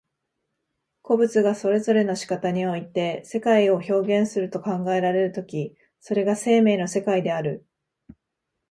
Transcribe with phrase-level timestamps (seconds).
[1.03, 7.67] 個物がそれぞれの仕方において世界を表現すると考えられる時、それが生命の世界である。